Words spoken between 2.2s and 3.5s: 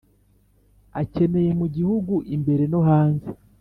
imbere nohanze